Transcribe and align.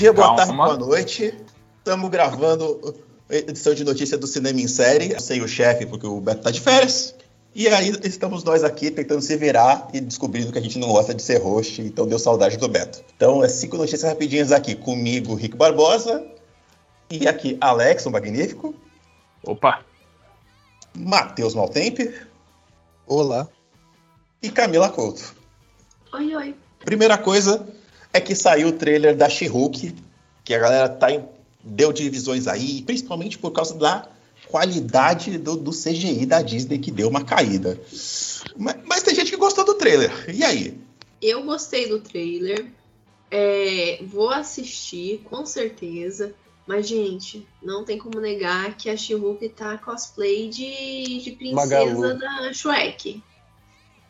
dia, 0.00 0.14
boa 0.14 0.28
Calma. 0.28 0.36
tarde, 0.38 0.56
boa 0.56 0.76
noite. 0.78 1.34
Estamos 1.76 2.08
gravando 2.08 2.96
edição 3.28 3.74
de 3.74 3.84
notícia 3.84 4.16
do 4.16 4.26
Cinema 4.26 4.58
em 4.58 4.66
Série, 4.66 5.20
sem 5.20 5.42
o 5.42 5.48
chefe, 5.48 5.84
porque 5.84 6.06
o 6.06 6.18
Beto 6.22 6.40
tá 6.40 6.50
de 6.50 6.58
férias. 6.58 7.14
E 7.54 7.68
aí 7.68 7.92
estamos 8.04 8.42
nós 8.42 8.64
aqui 8.64 8.90
tentando 8.90 9.20
se 9.20 9.36
virar 9.36 9.88
e 9.92 10.00
descobrindo 10.00 10.50
que 10.50 10.58
a 10.58 10.62
gente 10.62 10.78
não 10.78 10.88
gosta 10.88 11.12
de 11.12 11.20
ser 11.20 11.36
host, 11.36 11.82
então 11.82 12.06
deu 12.06 12.18
saudade 12.18 12.56
do 12.56 12.66
Beto. 12.66 13.04
Então 13.14 13.44
é 13.44 13.48
cinco 13.50 13.76
notícias 13.76 14.04
rapidinhas 14.04 14.52
aqui. 14.52 14.74
Comigo, 14.74 15.34
Rick 15.34 15.54
Barbosa. 15.54 16.24
E 17.10 17.28
aqui, 17.28 17.58
Alex, 17.60 18.06
o 18.06 18.10
Magnífico. 18.10 18.74
Opa! 19.44 19.84
Matheus 20.96 21.54
Maltempe. 21.54 22.14
Olá. 23.06 23.46
E 24.42 24.50
Camila 24.50 24.88
Couto. 24.88 25.34
Oi, 26.14 26.34
oi. 26.34 26.56
Primeira 26.86 27.18
coisa 27.18 27.68
é 28.12 28.20
que 28.20 28.34
saiu 28.34 28.68
o 28.68 28.72
trailer 28.72 29.16
da 29.16 29.28
She-Hulk, 29.28 29.94
que 30.44 30.54
a 30.54 30.58
galera 30.58 30.88
tá 30.88 31.10
em, 31.10 31.24
deu 31.62 31.92
divisões 31.92 32.46
aí, 32.46 32.82
principalmente 32.82 33.38
por 33.38 33.52
causa 33.52 33.74
da 33.74 34.08
qualidade 34.48 35.38
do, 35.38 35.56
do 35.56 35.70
CGI 35.70 36.26
da 36.26 36.42
Disney 36.42 36.78
que 36.78 36.90
deu 36.90 37.08
uma 37.08 37.24
caída. 37.24 37.80
Mas, 38.56 38.76
mas, 38.84 39.02
tem 39.02 39.14
gente 39.14 39.30
que 39.30 39.36
gostou 39.36 39.64
do 39.64 39.74
trailer. 39.74 40.10
E 40.28 40.42
aí? 40.42 40.76
Eu 41.22 41.44
gostei 41.44 41.88
do 41.88 42.00
trailer. 42.00 42.66
É, 43.30 44.00
vou 44.02 44.30
assistir, 44.30 45.20
com 45.30 45.46
certeza. 45.46 46.34
Mas, 46.66 46.88
gente, 46.88 47.46
não 47.62 47.84
tem 47.84 47.98
como 47.98 48.20
negar 48.20 48.76
que 48.76 48.90
a 48.90 48.96
She-Hulk 48.96 49.48
tá 49.50 49.78
cosplay 49.78 50.48
de, 50.48 51.20
de 51.22 51.30
princesa 51.32 51.54
Magalu. 51.54 52.18
da 52.18 52.52
Shrek. 52.52 53.22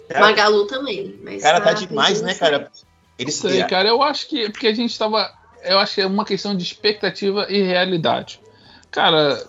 Cara, 0.09 0.21
Magalu 0.21 0.67
também. 0.67 1.19
Mas 1.23 1.43
cara, 1.43 1.61
tá, 1.61 1.67
tá 1.67 1.73
demais, 1.75 2.21
né, 2.23 2.35
cara? 2.35 2.71
Eles 3.21 3.35
sei, 3.35 3.63
cara, 3.65 3.89
eu 3.89 4.03
acho 4.03 4.27
que. 4.29 4.49
Porque 4.49 4.67
a 4.67 4.75
gente 4.75 4.99
tava. 4.99 5.31
Eu 5.63 5.79
acho 5.79 5.95
que 5.95 6.01
é 6.01 6.07
uma 6.07 6.25
questão 6.25 6.57
de 6.57 6.65
expectativa 6.65 7.47
e 7.51 7.63
realidade. 7.63 8.41
Cara, 8.91 9.47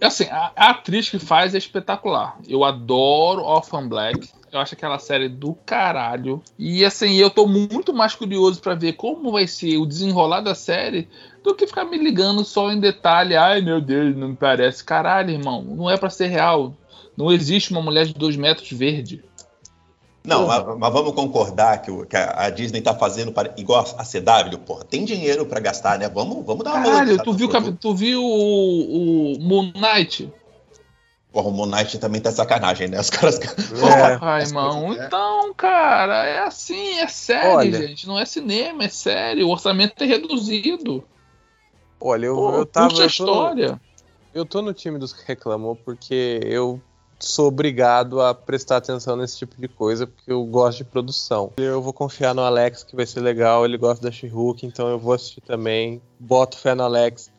assim, 0.00 0.24
a, 0.24 0.52
a 0.54 0.70
atriz 0.70 1.08
que 1.08 1.18
faz 1.18 1.54
é 1.54 1.58
espetacular. 1.58 2.38
Eu 2.46 2.62
adoro 2.62 3.42
Orphan 3.42 3.88
Black. 3.88 4.28
Eu 4.52 4.60
acho 4.60 4.74
aquela 4.74 4.98
série 4.98 5.30
do 5.30 5.54
caralho. 5.64 6.42
E 6.58 6.84
assim, 6.84 7.14
eu 7.16 7.30
tô 7.30 7.46
muito 7.46 7.92
mais 7.92 8.14
curioso 8.14 8.60
para 8.60 8.74
ver 8.74 8.92
como 8.92 9.32
vai 9.32 9.46
ser 9.46 9.78
o 9.78 9.86
desenrolar 9.86 10.42
da 10.42 10.54
série 10.54 11.08
do 11.42 11.54
que 11.54 11.66
ficar 11.66 11.84
me 11.84 11.96
ligando 11.96 12.44
só 12.44 12.70
em 12.70 12.78
detalhe. 12.78 13.34
Ai 13.34 13.62
meu 13.62 13.80
Deus, 13.80 14.14
não 14.14 14.28
me 14.28 14.36
parece. 14.36 14.84
Caralho, 14.84 15.30
irmão, 15.30 15.62
não 15.62 15.90
é 15.90 15.96
para 15.96 16.10
ser 16.10 16.26
real. 16.26 16.74
Não 17.16 17.32
existe 17.32 17.70
uma 17.70 17.80
mulher 17.80 18.04
de 18.04 18.12
dois 18.12 18.36
metros 18.36 18.70
verde. 18.70 19.24
Não, 20.26 20.46
mas, 20.46 20.78
mas, 20.78 20.92
vamos 20.92 21.14
concordar 21.14 21.80
que, 21.80 21.90
o, 21.90 22.04
que 22.04 22.16
a 22.16 22.50
Disney 22.50 22.80
tá 22.80 22.94
fazendo 22.94 23.30
para, 23.30 23.54
igual 23.56 23.86
a 23.96 24.04
CW, 24.04 24.58
porra, 24.66 24.84
tem 24.84 25.04
dinheiro 25.04 25.46
para 25.46 25.60
gastar, 25.60 25.98
né? 25.98 26.08
Vamos, 26.08 26.44
vamos 26.44 26.64
dar 26.64 26.74
uma 26.74 26.82
Caralho, 26.82 27.22
tu 27.22 27.32
viu, 27.32 27.48
tu 27.80 27.94
viu 27.94 28.22
o, 28.24 29.36
o 29.36 29.40
Moon 29.40 29.72
Knight? 29.74 30.32
Porra, 31.32 31.48
o 31.48 31.52
Moon 31.52 31.66
Knight 31.66 31.98
também 31.98 32.20
tá 32.20 32.32
sacanagem, 32.32 32.88
né? 32.88 32.98
Os 32.98 33.10
caras. 33.10 33.38
É, 33.38 34.16
Porra, 34.16 34.40
irmão. 34.40 34.92
É. 34.94 35.06
Então, 35.06 35.54
cara, 35.54 36.26
é 36.26 36.38
assim, 36.40 36.98
é 36.98 37.06
sério, 37.06 37.56
Olha, 37.56 37.86
gente. 37.86 38.08
Não 38.08 38.18
é 38.18 38.24
cinema, 38.24 38.84
é 38.84 38.88
sério. 38.88 39.46
O 39.46 39.50
orçamento 39.50 40.02
é 40.02 40.06
reduzido. 40.06 41.04
Olha, 42.00 42.26
eu, 42.26 42.34
Pô, 42.34 42.52
eu 42.52 42.66
tava. 42.66 42.92
Eu 42.92 42.96
tô, 42.96 43.06
história. 43.06 43.80
eu 44.34 44.44
tô 44.44 44.60
no 44.62 44.72
time 44.72 44.98
dos 44.98 45.12
que 45.12 45.26
reclamou 45.26 45.76
porque 45.76 46.40
eu 46.42 46.80
sou 47.18 47.48
obrigado 47.48 48.20
a 48.20 48.34
prestar 48.34 48.76
atenção 48.76 49.16
nesse 49.16 49.38
tipo 49.38 49.60
de 49.60 49.68
coisa, 49.68 50.06
porque 50.06 50.30
eu 50.30 50.44
gosto 50.44 50.78
de 50.78 50.84
produção. 50.84 51.52
Eu 51.56 51.80
vou 51.80 51.92
confiar 51.92 52.34
no 52.34 52.42
Alex, 52.42 52.82
que 52.82 52.96
vai 52.96 53.06
ser 53.06 53.20
legal, 53.20 53.64
ele 53.64 53.78
gosta 53.78 54.02
da 54.04 54.12
she 54.12 54.30
então 54.62 54.88
eu 54.88 54.98
vou 54.98 55.14
assistir 55.14 55.40
também. 55.40 56.00
Boto 56.18 56.58
fé 56.58 56.74
no 56.74 56.82
Alex. 56.82 57.30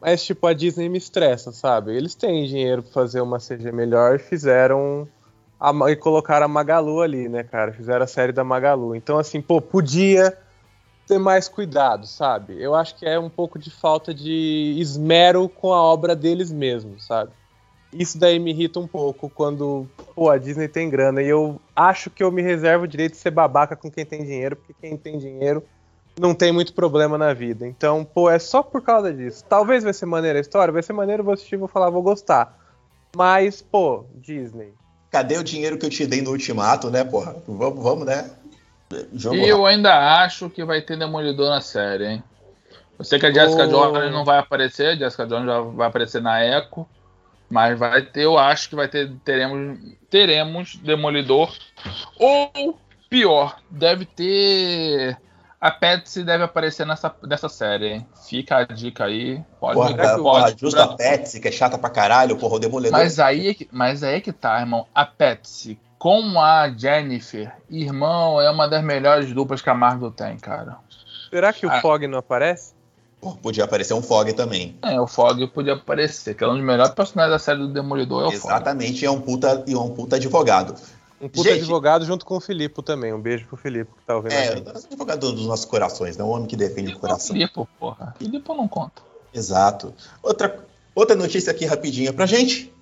Mas, 0.00 0.24
tipo, 0.24 0.46
a 0.46 0.52
Disney 0.52 0.88
me 0.88 0.98
estressa, 0.98 1.50
sabe? 1.50 1.96
Eles 1.96 2.14
têm 2.14 2.46
dinheiro 2.46 2.82
pra 2.82 2.92
fazer 2.92 3.20
uma 3.20 3.38
CG 3.38 3.72
melhor 3.72 4.16
e 4.16 4.18
fizeram. 4.18 5.08
A, 5.58 5.72
e 5.90 5.96
colocaram 5.96 6.44
a 6.44 6.48
Magalu 6.48 7.00
ali, 7.00 7.28
né, 7.28 7.42
cara? 7.42 7.72
Fizeram 7.72 8.04
a 8.04 8.06
série 8.06 8.30
da 8.30 8.44
Magalu. 8.44 8.94
Então, 8.94 9.18
assim, 9.18 9.40
pô, 9.40 9.60
podia 9.60 10.38
ter 11.08 11.18
mais 11.18 11.48
cuidado, 11.48 12.06
sabe? 12.06 12.62
Eu 12.62 12.76
acho 12.76 12.94
que 12.94 13.06
é 13.06 13.18
um 13.18 13.30
pouco 13.30 13.58
de 13.58 13.70
falta 13.70 14.14
de 14.14 14.76
esmero 14.78 15.48
com 15.48 15.72
a 15.72 15.82
obra 15.82 16.14
deles 16.14 16.52
mesmos, 16.52 17.06
sabe? 17.06 17.32
Isso 17.92 18.18
daí 18.18 18.38
me 18.38 18.50
irrita 18.50 18.78
um 18.78 18.86
pouco 18.86 19.30
quando, 19.30 19.88
pô, 20.14 20.30
a 20.30 20.36
Disney 20.36 20.68
tem 20.68 20.90
grana. 20.90 21.22
E 21.22 21.28
eu 21.28 21.60
acho 21.74 22.10
que 22.10 22.22
eu 22.22 22.30
me 22.30 22.42
reservo 22.42 22.84
o 22.84 22.88
direito 22.88 23.12
de 23.12 23.18
ser 23.18 23.30
babaca 23.30 23.74
com 23.74 23.90
quem 23.90 24.04
tem 24.04 24.24
dinheiro, 24.24 24.56
porque 24.56 24.74
quem 24.80 24.96
tem 24.96 25.18
dinheiro 25.18 25.62
não 26.18 26.34
tem 26.34 26.52
muito 26.52 26.74
problema 26.74 27.16
na 27.16 27.32
vida. 27.32 27.66
Então, 27.66 28.04
pô, 28.04 28.28
é 28.28 28.38
só 28.38 28.62
por 28.62 28.82
causa 28.82 29.12
disso. 29.12 29.44
Talvez 29.48 29.84
vai 29.84 29.92
ser 29.92 30.06
maneira 30.06 30.38
a 30.38 30.40
história, 30.40 30.72
vai 30.72 30.82
ser 30.82 30.92
maneiro, 30.92 31.24
vou 31.24 31.32
assistir, 31.32 31.56
vou 31.56 31.68
falar, 31.68 31.88
vou 31.90 32.02
gostar. 32.02 32.58
Mas, 33.16 33.62
pô, 33.62 34.04
Disney. 34.16 34.74
Cadê 35.10 35.38
o 35.38 35.44
dinheiro 35.44 35.78
que 35.78 35.86
eu 35.86 35.90
te 35.90 36.06
dei 36.06 36.20
no 36.20 36.30
ultimato, 36.30 36.90
né, 36.90 37.04
porra? 37.04 37.36
Vamos, 37.46 37.82
vamos, 37.82 38.06
né? 38.06 38.30
Jogo 39.12 39.36
e 39.36 39.46
eu 39.46 39.66
ainda 39.66 40.22
acho 40.22 40.48
que 40.48 40.64
vai 40.64 40.80
ter 40.80 40.98
Demolidor 40.98 41.50
na 41.50 41.60
série, 41.60 42.06
hein? 42.06 42.24
Eu 42.98 43.04
sei 43.04 43.18
que 43.18 43.26
a 43.26 43.32
Jessica 43.32 43.64
oh. 43.64 43.68
Jones 43.68 44.12
não 44.12 44.24
vai 44.24 44.38
aparecer, 44.38 44.88
a 44.88 44.96
Jessica 44.96 45.26
Jones 45.26 45.46
já 45.46 45.60
vai 45.60 45.88
aparecer 45.88 46.20
na 46.20 46.44
Echo. 46.44 46.86
Mas 47.50 47.78
vai 47.78 48.02
ter, 48.02 48.24
eu 48.24 48.36
acho 48.36 48.68
que 48.68 48.76
vai 48.76 48.88
ter, 48.88 49.10
teremos, 49.24 49.78
teremos 50.10 50.76
Demolidor. 50.76 51.56
Ou 52.18 52.78
pior, 53.08 53.58
deve 53.70 54.04
ter. 54.04 55.16
A 55.60 55.72
Patsy 55.72 56.22
deve 56.22 56.44
aparecer 56.44 56.86
nessa, 56.86 57.12
nessa 57.24 57.48
série, 57.48 57.88
hein? 57.88 58.06
Fica 58.28 58.58
a 58.58 58.64
dica 58.64 59.06
aí. 59.06 59.42
Pode, 59.58 59.74
porra, 59.74 59.96
pode, 59.96 60.22
porra, 60.22 60.56
justo 60.56 60.80
a 60.80 60.88
Patsy, 60.96 61.40
que 61.40 61.48
é 61.48 61.52
chata 61.52 61.76
pra 61.76 61.90
caralho, 61.90 62.36
porra, 62.36 62.56
o 62.56 62.58
Demolidor. 62.60 62.96
Mas 62.96 63.18
aí, 63.18 63.50
é 63.50 63.66
mas 63.72 64.04
aí 64.04 64.16
é 64.16 64.20
que 64.20 64.32
tá, 64.32 64.60
irmão. 64.60 64.86
A 64.94 65.04
Patsy 65.04 65.80
com 65.98 66.40
a 66.40 66.70
Jennifer, 66.70 67.52
irmão, 67.68 68.40
é 68.40 68.48
uma 68.50 68.68
das 68.68 68.84
melhores 68.84 69.32
duplas 69.32 69.60
que 69.60 69.68
a 69.68 69.74
Marvel 69.74 70.12
tem, 70.12 70.36
cara. 70.36 70.76
Será 71.28 71.52
que 71.52 71.66
o 71.66 71.70
ah. 71.70 71.80
Fog 71.80 72.06
não 72.06 72.18
aparece? 72.18 72.77
Pô, 73.20 73.32
podia 73.32 73.64
aparecer 73.64 73.94
um 73.94 74.02
Fog 74.02 74.32
também. 74.32 74.76
É, 74.82 75.00
o 75.00 75.06
Fog 75.06 75.44
podia 75.48 75.74
aparecer, 75.74 76.34
que 76.34 76.44
é 76.44 76.48
um 76.48 76.54
dos 76.54 76.62
melhores 76.64 76.94
personagens 76.94 77.32
da 77.34 77.38
série 77.38 77.58
do 77.58 77.72
Demolidor, 77.72 78.24
é 78.24 78.26
o 78.28 78.32
Exatamente, 78.32 79.00
Fog. 79.00 79.06
é 79.06 79.10
um 79.10 79.20
puta, 79.20 79.64
e 79.66 79.72
é 79.72 79.78
um 79.78 79.90
puta 79.90 80.16
advogado. 80.16 80.74
Um 81.20 81.28
puta 81.28 81.48
Gente, 81.48 81.62
advogado 81.62 82.04
junto 82.04 82.24
com 82.24 82.36
o 82.36 82.40
Filipe 82.40 82.80
também. 82.80 83.12
Um 83.12 83.20
beijo 83.20 83.44
pro 83.46 83.56
Filipe 83.56 83.90
que 83.98 84.04
tá 84.06 84.14
ouvindo 84.14 84.32
É, 84.32 84.52
advogado 84.52 85.32
dos 85.32 85.46
nossos 85.46 85.64
corações, 85.64 86.16
né? 86.16 86.22
Um 86.22 86.28
homem 86.28 86.46
que 86.46 86.56
defende 86.56 86.94
o 86.94 86.98
coração. 86.98 87.34
Filipe, 87.34 87.60
porra. 87.78 88.14
Filipe 88.18 88.48
não 88.50 88.68
conta. 88.68 89.02
Exato. 89.34 89.92
Outra, 90.22 90.64
outra 90.94 91.16
notícia 91.16 91.50
aqui 91.50 91.64
rapidinha 91.66 92.12
pra 92.12 92.24
gente, 92.24 92.72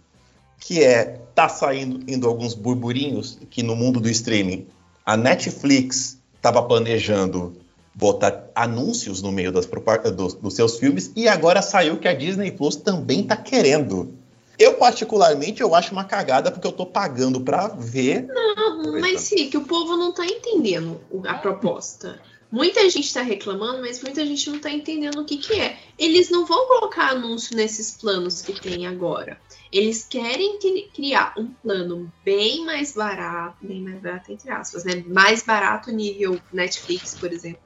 que 0.60 0.84
é, 0.84 1.18
tá 1.34 1.48
saindo 1.48 2.04
indo 2.10 2.28
alguns 2.28 2.52
burburinhos 2.52 3.38
que 3.48 3.62
no 3.62 3.74
mundo 3.74 4.00
do 4.00 4.10
streaming, 4.10 4.66
a 5.04 5.16
Netflix 5.16 6.18
estava 6.34 6.62
planejando 6.62 7.56
botar 7.96 8.50
anúncios 8.54 9.22
no 9.22 9.32
meio 9.32 9.50
das, 9.50 9.66
dos, 10.14 10.34
dos, 10.34 10.54
seus 10.54 10.78
filmes 10.78 11.10
e 11.16 11.26
agora 11.26 11.62
saiu 11.62 11.96
que 11.96 12.06
a 12.06 12.12
Disney 12.12 12.52
Plus 12.52 12.76
também 12.76 13.22
tá 13.22 13.34
querendo. 13.34 14.14
Eu, 14.58 14.74
particularmente, 14.74 15.62
eu 15.62 15.74
acho 15.74 15.92
uma 15.92 16.04
cagada 16.04 16.50
porque 16.50 16.66
eu 16.66 16.72
tô 16.72 16.84
pagando 16.84 17.40
para 17.40 17.68
ver. 17.68 18.26
Não, 18.26 19.00
mas 19.00 19.22
sim, 19.22 19.48
que 19.48 19.56
o 19.56 19.64
povo 19.64 19.96
não 19.96 20.12
tá 20.12 20.26
entendendo 20.26 21.00
a 21.26 21.34
proposta. 21.34 22.20
Muita 22.50 22.88
gente 22.88 23.06
está 23.06 23.22
reclamando, 23.22 23.80
mas 23.80 24.00
muita 24.02 24.24
gente 24.24 24.48
não 24.48 24.56
está 24.56 24.70
entendendo 24.70 25.20
o 25.20 25.24
que, 25.24 25.36
que 25.38 25.58
é. 25.60 25.78
Eles 25.98 26.30
não 26.30 26.46
vão 26.46 26.66
colocar 26.68 27.10
anúncio 27.10 27.56
nesses 27.56 27.96
planos 27.96 28.40
que 28.40 28.58
tem 28.58 28.86
agora. 28.86 29.38
Eles 29.72 30.06
querem 30.08 30.58
criar 30.94 31.34
um 31.36 31.48
plano 31.48 32.10
bem 32.24 32.64
mais 32.64 32.92
barato, 32.92 33.56
bem 33.60 33.80
mais 33.80 34.00
barato 34.00 34.32
entre 34.32 34.50
aspas, 34.50 34.84
né? 34.84 35.02
Mais 35.06 35.42
barato 35.42 35.90
nível 35.90 36.40
Netflix, 36.52 37.14
por 37.14 37.32
exemplo, 37.32 37.65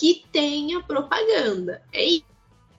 que 0.00 0.24
tenha 0.32 0.82
propaganda. 0.82 1.82
É 1.92 2.22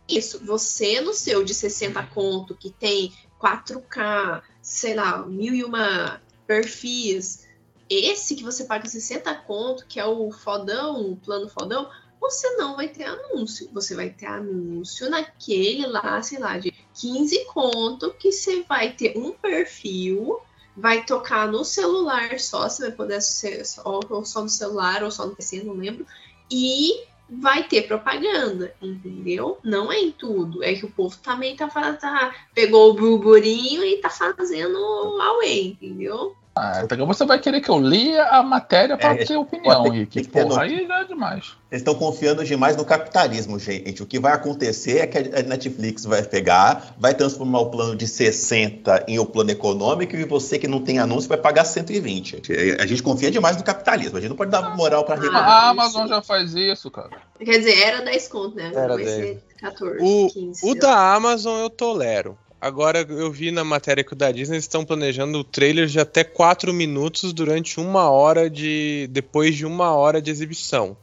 isso. 0.09 0.43
Você 0.43 0.99
no 1.01 1.13
seu 1.13 1.43
de 1.43 1.53
60 1.53 2.01
conto, 2.07 2.55
que 2.55 2.71
tem 2.71 3.13
4K, 3.39 4.41
sei 4.59 4.95
lá, 4.95 5.19
mil 5.19 5.53
e 5.53 5.63
uma 5.63 6.19
perfis, 6.47 7.47
esse 7.87 8.35
que 8.35 8.43
você 8.43 8.63
paga 8.63 8.89
60 8.89 9.35
conto, 9.35 9.85
que 9.85 9.99
é 9.99 10.05
o 10.05 10.31
fodão, 10.31 11.11
o 11.11 11.15
plano 11.15 11.47
fodão, 11.47 11.87
você 12.19 12.55
não 12.55 12.75
vai 12.75 12.87
ter 12.87 13.03
anúncio. 13.03 13.69
Você 13.71 13.93
vai 13.93 14.09
ter 14.09 14.25
anúncio 14.25 15.07
naquele 15.07 15.85
lá, 15.85 16.23
sei 16.23 16.39
lá, 16.39 16.57
de 16.57 16.71
15 16.95 17.45
conto, 17.45 18.15
que 18.15 18.31
você 18.31 18.63
vai 18.63 18.93
ter 18.93 19.15
um 19.15 19.31
perfil, 19.31 20.39
vai 20.75 21.05
tocar 21.05 21.47
no 21.47 21.63
celular 21.63 22.39
só, 22.39 22.67
você 22.67 22.81
vai 22.81 22.91
poder 22.91 23.21
ser 23.21 23.61
ou 23.85 24.25
só 24.25 24.41
no 24.41 24.49
celular 24.49 25.03
ou 25.03 25.11
só 25.11 25.27
no 25.27 25.35
PC, 25.35 25.61
não 25.63 25.75
lembro. 25.75 26.07
E 26.49 27.10
vai 27.31 27.63
ter 27.63 27.87
propaganda, 27.87 28.73
entendeu? 28.81 29.57
Não 29.63 29.91
é 29.91 29.99
em 29.99 30.11
tudo. 30.11 30.61
É 30.63 30.73
que 30.73 30.85
o 30.85 30.91
povo 30.91 31.15
também 31.23 31.55
tá, 31.55 31.67
tá 31.67 32.35
pegou 32.53 32.91
o 32.91 32.93
burburinho 32.93 33.83
e 33.83 33.97
tá 33.97 34.09
fazendo 34.09 34.77
away, 35.21 35.67
entendeu? 35.67 36.35
Ah, 36.53 36.81
então 36.83 37.07
você 37.07 37.25
vai 37.25 37.39
querer 37.39 37.61
que 37.61 37.69
eu 37.69 37.77
leia 37.77 38.25
a 38.25 38.43
matéria 38.43 38.97
para 38.97 39.13
é, 39.13 39.25
ter 39.25 39.37
opinião, 39.37 39.89
Rick. 39.89 40.27
Porra, 40.27 40.63
aí 40.63 40.85
não 40.85 40.97
é 40.97 41.05
demais. 41.05 41.53
Eles 41.71 41.81
estão 41.81 41.95
confiando 41.95 42.43
demais 42.43 42.75
no 42.75 42.83
capitalismo, 42.83 43.57
gente. 43.57 44.03
O 44.03 44.05
que 44.05 44.19
vai 44.19 44.33
acontecer 44.33 44.97
é 44.99 45.07
que 45.07 45.17
a 45.17 45.43
Netflix 45.43 46.03
vai 46.03 46.21
pegar, 46.23 46.93
vai 46.99 47.13
transformar 47.13 47.61
o 47.61 47.69
plano 47.71 47.95
de 47.95 48.05
60 48.05 49.05
em 49.07 49.17
o 49.17 49.25
plano 49.25 49.49
econômico 49.51 50.13
e 50.17 50.25
você 50.25 50.59
que 50.59 50.67
não 50.67 50.81
tem 50.81 50.99
anúncio 50.99 51.29
vai 51.29 51.37
pagar 51.37 51.63
120. 51.63 52.41
A 52.79 52.85
gente 52.85 53.01
confia 53.01 53.31
demais 53.31 53.55
no 53.55 53.63
capitalismo. 53.63 54.17
A 54.17 54.19
gente 54.19 54.31
não 54.31 54.35
pode 54.35 54.51
dar 54.51 54.75
moral 54.75 55.05
para 55.05 55.15
ah, 55.15 55.37
A 55.37 55.69
Amazon 55.69 56.05
já 56.07 56.21
faz 56.21 56.53
isso, 56.53 56.91
cara. 56.91 57.11
Quer 57.39 57.59
dizer, 57.59 57.79
era 57.79 58.01
10 58.01 58.27
conto, 58.27 58.57
né? 58.57 58.71
Era 58.75 58.95
vai 58.95 59.05
10. 59.05 59.15
ser 59.15 59.43
14, 59.61 59.97
o, 60.01 60.29
15. 60.29 60.69
O 60.69 60.75
da 60.75 61.15
Amazon 61.15 61.61
eu 61.61 61.69
tolero. 61.69 62.37
Agora 62.61 63.01
eu 63.09 63.31
vi 63.31 63.49
na 63.49 63.63
matéria 63.63 64.03
que 64.03 64.13
o 64.13 64.15
da 64.15 64.31
Disney 64.31 64.59
estão 64.59 64.85
planejando 64.85 65.39
o 65.39 65.43
trailer 65.43 65.87
de 65.87 65.99
até 65.99 66.23
4 66.23 66.71
minutos 66.71 67.33
durante 67.33 67.79
uma 67.79 68.11
hora 68.11 68.47
de. 68.47 69.07
depois 69.09 69.55
de 69.55 69.65
uma 69.65 69.95
hora 69.95 70.21
de 70.21 70.29
exibição. 70.29 70.95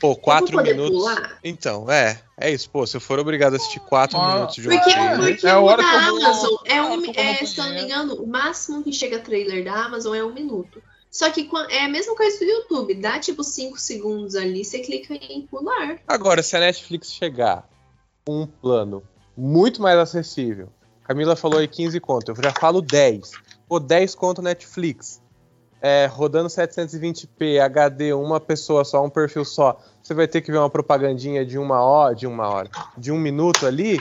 Pô, 0.00 0.16
4 0.16 0.62
minutos. 0.62 0.96
Pular? 0.96 1.38
Então, 1.44 1.90
é. 1.90 2.22
É 2.38 2.50
isso, 2.50 2.70
pô. 2.70 2.86
Se 2.86 2.96
eu 2.96 3.00
for 3.00 3.18
obrigado 3.18 3.52
a 3.52 3.56
assistir 3.56 3.80
4 3.80 4.16
ah, 4.16 4.34
minutos 4.34 4.54
de 4.54 4.68
um 4.68 4.70
porque, 4.70 4.90
trailer. 4.90 5.18
Porque 5.18 5.46
é 5.46 5.50
a 5.50 5.60
hora 5.60 5.82
da 5.82 6.06
Amazon 6.08 6.54
é 6.64 6.82
um. 6.82 7.12
É, 7.14 7.44
se 7.44 7.58
não 7.58 7.74
me 7.74 7.82
engano, 7.82 8.14
o 8.14 8.26
máximo 8.26 8.82
que 8.82 8.92
chega 8.92 9.18
trailer 9.18 9.64
da 9.64 9.84
Amazon 9.84 10.14
é 10.14 10.24
um 10.24 10.32
minuto. 10.32 10.82
Só 11.10 11.28
que 11.30 11.48
é 11.70 11.84
a 11.84 11.88
mesma 11.90 12.16
coisa 12.16 12.38
do 12.38 12.44
YouTube. 12.44 12.94
Dá 12.94 13.18
tipo 13.18 13.44
5 13.44 13.78
segundos 13.78 14.34
ali, 14.34 14.64
você 14.64 14.78
clica 14.78 15.12
em 15.14 15.42
pular. 15.42 15.98
Agora, 16.08 16.42
se 16.42 16.56
a 16.56 16.60
Netflix 16.60 17.12
chegar 17.12 17.68
com 18.24 18.42
um 18.42 18.46
plano 18.46 19.02
muito 19.36 19.82
mais 19.82 19.98
acessível 19.98 20.70
Camila 21.06 21.36
falou 21.36 21.60
aí 21.60 21.68
15 21.68 22.00
conto, 22.00 22.32
eu 22.32 22.42
já 22.42 22.52
falo 22.52 22.82
10. 22.82 23.30
Pô, 23.68 23.78
10 23.78 24.14
conto 24.16 24.42
Netflix. 24.42 25.22
É, 25.80 26.06
rodando 26.06 26.48
720p, 26.48 27.60
HD, 27.60 28.12
uma 28.12 28.40
pessoa 28.40 28.84
só, 28.84 29.04
um 29.04 29.10
perfil 29.10 29.44
só. 29.44 29.78
Você 30.02 30.14
vai 30.14 30.26
ter 30.26 30.40
que 30.40 30.50
ver 30.50 30.58
uma 30.58 30.70
propagandinha 30.70 31.44
de 31.46 31.58
uma 31.58 31.80
hora, 31.80 32.14
de 32.14 32.26
uma 32.26 32.48
hora, 32.48 32.68
de 32.98 33.12
um 33.12 33.18
minuto 33.18 33.66
ali. 33.66 34.00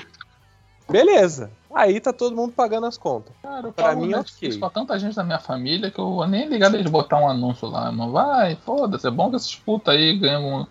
Beleza. 0.89 1.51
Aí 1.73 1.99
tá 1.99 2.11
todo 2.11 2.35
mundo 2.35 2.53
pagando 2.53 2.87
as 2.87 2.97
contas. 2.97 3.35
Cara, 3.43 3.71
pra 3.71 3.95
mim, 3.95 4.07
Netflix 4.07 4.55
ok. 4.55 4.59
Pra 4.59 4.69
tanta 4.69 4.97
gente 4.97 5.15
da 5.15 5.23
minha 5.23 5.39
família 5.39 5.91
que 5.91 5.99
eu 5.99 6.09
vou 6.09 6.27
nem 6.27 6.47
ligar 6.47 6.71
de 6.71 6.89
botar 6.89 7.19
um 7.19 7.27
anúncio 7.27 7.67
lá. 7.67 7.91
Não 7.91 8.11
vai, 8.11 8.55
foda-se. 8.65 9.05
É 9.05 9.11
bom 9.11 9.29
que 9.29 9.35
esses 9.35 9.55
puta 9.55 9.91
aí 9.91 10.17
ganham 10.17 10.61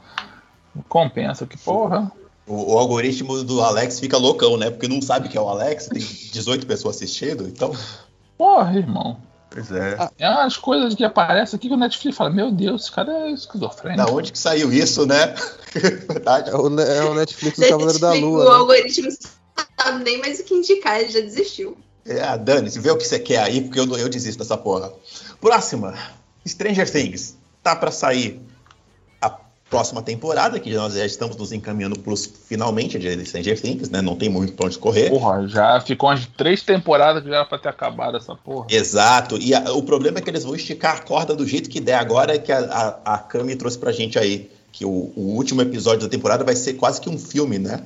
um... 0.75 0.83
compensa. 0.89 1.47
Que 1.47 1.59
porra. 1.59 2.11
O, 2.47 2.75
o, 2.75 2.79
algoritmo 2.79 3.43
do 3.43 3.63
Alex 3.63 4.01
fica 4.01 4.19
loucão, 4.19 4.57
né? 4.57 4.71
Porque 4.71 4.87
não 4.87 5.01
sabe 5.01 5.29
que 5.29 5.39
é 5.39 5.41
o 5.41 5.49
Alex, 5.49 5.89
tem 5.89 6.03
18 6.03 6.67
pessoas 6.67 6.97
assistindo, 6.97 7.49
então. 7.49 7.75
Porra, 8.37 8.77
irmão. 8.77 9.17
Pois 9.55 9.71
é. 9.71 9.97
Ah, 9.99 10.11
é 10.19 10.27
as 10.27 10.57
coisas 10.57 10.95
que 10.95 11.05
aparecem 11.05 11.57
aqui 11.57 11.69
que 11.69 11.75
o 11.75 11.79
Netflix 11.79 12.17
fala: 12.17 12.29
Meu 12.29 12.51
Deus, 12.51 12.83
esse 12.83 12.93
cara 12.93 13.13
é 13.13 13.31
esquizofrênico. 13.31 14.05
Da 14.05 14.13
onde 14.13 14.33
que 14.33 14.39
saiu 14.39 14.73
isso, 14.73 15.07
né? 15.07 15.33
Verdade. 15.73 16.51
É 16.51 16.57
o, 16.57 16.81
é 16.81 17.05
o 17.05 17.15
Netflix 17.15 17.59
do 17.59 17.69
Cavaleiro 17.69 17.99
da 18.01 18.13
Lua. 18.15 18.45
O 18.45 18.49
né? 18.49 18.57
algoritmo 18.57 19.09
não 19.09 19.65
sabe 19.81 20.05
nem 20.05 20.19
mais 20.19 20.41
o 20.41 20.45
que 20.45 20.55
indicar, 20.55 21.01
ele 21.01 21.11
já 21.11 21.21
desistiu. 21.21 21.79
É, 22.05 22.37
Dani, 22.37 22.69
vê 22.69 22.91
o 22.91 22.97
que 22.99 23.07
você 23.07 23.19
quer 23.19 23.39
aí, 23.39 23.63
porque 23.63 23.79
eu, 23.79 23.97
eu 23.97 24.09
desisto 24.09 24.41
dessa 24.41 24.57
porra. 24.59 24.93
Próxima: 25.41 25.95
Stranger 26.45 26.91
Things. 26.91 27.37
Tá 27.63 27.77
pra 27.77 27.91
sair 27.91 28.43
próxima 29.75 30.01
temporada, 30.03 30.61
que 30.61 30.73
nós 30.73 30.95
já 30.95 31.05
estamos 31.05 31.37
nos 31.37 31.51
encaminhando 31.51 31.99
pros 31.99 32.27
finalmente 32.47 32.97
de 32.97 33.27
Stranger 33.27 33.61
Things, 33.61 33.91
né? 33.91 34.01
Não 34.01 34.15
tem 34.15 34.29
muito 34.29 34.53
pra 34.53 34.67
onde 34.67 34.79
correr. 34.79 35.11
Porra, 35.11 35.49
já 35.49 35.81
ficou 35.81 36.11
umas 36.11 36.25
três 36.27 36.63
temporadas 36.63 37.25
que 37.25 37.29
já 37.29 37.39
era 37.39 37.45
pra 37.45 37.59
ter 37.59 37.71
acabado 37.71 38.17
essa 38.17 38.37
porra. 38.37 38.69
Exato. 38.71 39.37
E 39.37 39.53
a, 39.53 39.73
o 39.73 39.83
problema 39.83 40.19
é 40.19 40.23
que 40.23 40.31
eles 40.31 40.45
vão 40.45 40.55
esticar 40.55 40.99
a 40.99 41.01
corda 41.01 41.35
do 41.35 41.45
jeito 41.45 41.69
que 41.69 41.81
der 41.81 41.97
agora, 41.97 42.39
que 42.39 42.53
a, 42.53 43.01
a, 43.05 43.15
a 43.15 43.19
Cami 43.19 43.57
trouxe 43.57 43.77
pra 43.77 43.91
gente 43.91 44.17
aí. 44.17 44.49
Que 44.71 44.85
o, 44.85 45.13
o 45.17 45.35
último 45.35 45.61
episódio 45.61 46.03
da 46.03 46.09
temporada 46.09 46.45
vai 46.45 46.55
ser 46.55 46.75
quase 46.75 47.01
que 47.01 47.11
um 47.11 47.19
filme, 47.19 47.59
né? 47.59 47.85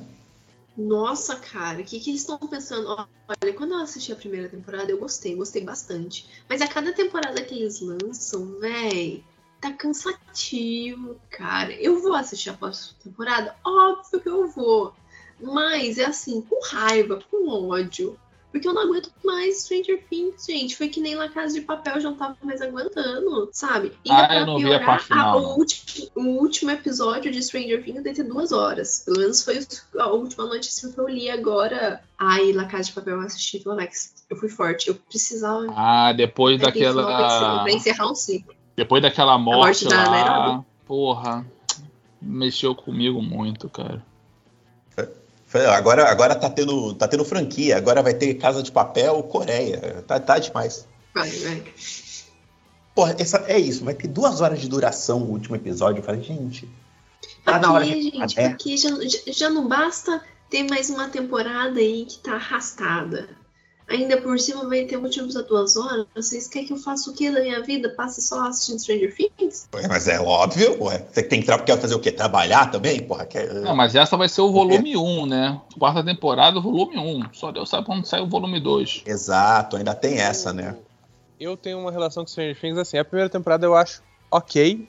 Nossa, 0.77 1.35
cara, 1.37 1.81
o 1.81 1.83
que, 1.83 1.99
que 1.99 2.11
eles 2.11 2.21
estão 2.21 2.37
pensando? 2.37 2.87
Olha, 2.87 3.53
quando 3.53 3.73
eu 3.73 3.79
assisti 3.79 4.11
a 4.11 4.15
primeira 4.15 4.47
temporada, 4.47 4.91
eu 4.91 4.99
gostei, 4.99 5.35
gostei 5.35 5.63
bastante. 5.63 6.27
Mas 6.47 6.61
a 6.61 6.67
cada 6.67 6.93
temporada 6.93 7.41
que 7.41 7.55
eles 7.55 7.81
lançam, 7.81 8.59
véi, 8.59 9.23
tá 9.59 9.71
cansativo, 9.71 11.19
cara. 11.29 11.73
Eu 11.73 12.01
vou 12.01 12.13
assistir 12.13 12.49
a 12.49 12.53
próxima 12.53 12.97
temporada? 13.03 13.55
Óbvio 13.63 14.21
que 14.21 14.29
eu 14.29 14.47
vou. 14.47 14.93
Mas 15.41 15.97
é 15.97 16.05
assim, 16.05 16.41
com 16.41 16.59
raiva, 16.65 17.21
com 17.29 17.69
ódio. 17.69 18.17
Porque 18.51 18.67
eu 18.67 18.73
não 18.73 18.81
aguento 18.81 19.11
mais 19.23 19.61
Stranger 19.61 20.03
Things, 20.09 20.45
gente. 20.47 20.75
Foi 20.75 20.87
que 20.87 20.99
nem 20.99 21.13
La 21.13 21.29
Casa 21.29 21.53
de 21.53 21.61
Papel, 21.61 21.95
eu 21.95 22.01
já 22.01 22.09
não 22.09 22.17
tava 22.17 22.35
mais 22.41 22.61
aguentando, 22.61 23.47
sabe? 23.51 23.93
E 24.03 24.11
ah, 24.11 24.39
eu 24.39 24.45
não 24.47 24.57
piorar, 24.57 24.79
vi 24.79 24.83
a 24.83 24.85
parte 24.87 25.05
final, 25.05 25.37
a, 25.37 25.41
o, 25.41 25.57
último, 25.57 26.09
o, 26.15 26.21
último, 26.41 26.71
episódio 26.71 27.31
de 27.31 27.43
Stranger 27.43 27.83
Things 27.83 28.01
deve 28.01 28.15
ter 28.15 28.23
duas 28.23 28.51
horas. 28.51 29.03
Pelo 29.05 29.19
menos 29.19 29.43
foi 29.43 29.59
a 29.99 30.07
última 30.07 30.45
notícia 30.45 30.89
que 30.89 30.97
eu 30.97 31.07
li 31.07 31.29
agora. 31.29 32.01
Ai, 32.17 32.51
La 32.51 32.65
Casa 32.65 32.85
de 32.85 32.93
Papel 32.93 33.17
eu 33.17 33.21
assisti, 33.21 33.61
Alex. 33.67 34.15
Eu 34.27 34.35
fui 34.35 34.49
forte, 34.49 34.87
eu 34.87 34.95
precisava. 34.95 35.67
Ah, 35.69 36.11
depois 36.11 36.59
daquela. 36.59 37.61
Pra 37.61 37.71
encerrar 37.71 38.11
um 38.11 38.15
ciclo. 38.15 38.58
Depois 38.79 39.01
daquela 39.01 39.37
morte, 39.37 39.83
morte 39.83 39.93
lá, 39.93 40.63
porra, 40.87 41.45
mexeu 42.21 42.73
comigo 42.73 43.21
muito, 43.21 43.67
cara. 43.67 44.01
Agora, 45.75 46.09
agora 46.09 46.33
tá, 46.33 46.49
tendo, 46.49 46.93
tá 46.93 47.05
tendo 47.05 47.25
franquia, 47.25 47.75
agora 47.75 48.01
vai 48.01 48.13
ter 48.13 48.35
Casa 48.35 48.63
de 48.63 48.71
Papel 48.71 49.21
Coreia. 49.23 50.01
Tá, 50.07 50.17
tá 50.17 50.39
demais. 50.39 50.87
Vai, 51.13 51.29
vai. 51.29 51.63
Porra, 52.95 53.17
essa, 53.19 53.43
é 53.49 53.59
isso, 53.59 53.83
vai 53.83 53.95
ter 53.95 54.07
duas 54.07 54.39
horas 54.39 54.61
de 54.61 54.69
duração 54.69 55.23
o 55.23 55.31
último 55.31 55.57
episódio. 55.57 55.99
Eu 55.99 56.05
falei, 56.05 56.23
gente. 56.23 56.65
Tá 57.43 57.57
aqui, 57.57 57.61
na 57.61 57.73
hora 57.73 57.85
de... 57.85 58.01
gente, 58.01 58.35
porque 58.35 58.77
já, 58.77 58.89
já 59.27 59.49
não 59.49 59.67
basta 59.67 60.23
ter 60.49 60.63
mais 60.63 60.89
uma 60.89 61.09
temporada 61.09 61.81
aí 61.81 62.05
que 62.05 62.19
tá 62.19 62.35
arrastada. 62.35 63.27
Ainda 63.89 64.21
por 64.21 64.39
cima 64.39 64.69
vai 64.69 64.83
ter 64.85 64.97
últimos 64.97 65.35
a 65.35 65.41
duas 65.41 65.75
horas. 65.75 66.05
Vocês 66.15 66.47
querem 66.47 66.67
que 66.67 66.73
eu 66.73 66.77
faça 66.77 67.09
o 67.09 67.13
que 67.13 67.31
da 67.31 67.41
minha 67.41 67.61
vida? 67.63 67.89
Passe 67.89 68.21
só 68.21 68.47
assistindo 68.47 68.79
Stranger 68.79 69.15
Things? 69.15 69.67
Ué, 69.73 69.87
mas 69.87 70.07
é 70.07 70.19
óbvio, 70.19 70.83
ué. 70.83 71.05
Você 71.11 71.23
tem 71.23 71.41
que 71.41 71.47
quer 71.47 71.79
fazer 71.79 71.95
o 71.95 71.99
quê? 71.99 72.11
Trabalhar 72.11 72.69
também? 72.69 73.01
Porra, 73.01 73.25
quer... 73.25 73.51
Não, 73.51 73.75
mas 73.75 73.95
essa 73.95 74.15
vai 74.15 74.29
ser 74.29 74.41
o 74.41 74.51
volume 74.51 74.95
1, 74.95 75.25
né? 75.25 75.59
Quarta 75.77 76.03
temporada, 76.03 76.59
volume 76.59 76.99
1. 76.99 77.33
Só 77.33 77.51
Deus 77.51 77.67
sabe 77.67 77.85
quando 77.87 78.05
sai 78.05 78.21
o 78.21 78.27
volume 78.27 78.59
2. 78.59 79.03
Exato, 79.07 79.75
ainda 79.75 79.95
tem 79.95 80.19
essa, 80.19 80.53
né? 80.53 80.77
Eu 81.39 81.57
tenho 81.57 81.79
uma 81.79 81.91
relação 81.91 82.23
com 82.23 82.29
Stranger 82.29 82.59
Things 82.59 82.77
assim. 82.77 82.97
A 82.99 83.05
primeira 83.05 83.29
temporada 83.29 83.65
eu 83.65 83.75
acho 83.75 84.03
ok. 84.29 84.87